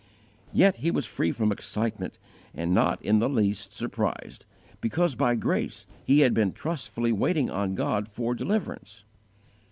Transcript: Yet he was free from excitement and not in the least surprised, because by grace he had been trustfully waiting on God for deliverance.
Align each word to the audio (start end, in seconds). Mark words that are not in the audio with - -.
Yet 0.51 0.77
he 0.77 0.89
was 0.89 1.05
free 1.05 1.31
from 1.31 1.51
excitement 1.51 2.17
and 2.55 2.73
not 2.73 2.99
in 3.03 3.19
the 3.19 3.29
least 3.29 3.71
surprised, 3.71 4.45
because 4.81 5.13
by 5.13 5.35
grace 5.35 5.85
he 6.03 6.21
had 6.21 6.33
been 6.33 6.53
trustfully 6.53 7.11
waiting 7.11 7.51
on 7.51 7.75
God 7.75 8.07
for 8.09 8.33
deliverance. 8.33 9.03